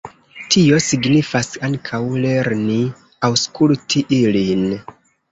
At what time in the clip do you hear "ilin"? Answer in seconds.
4.19-4.65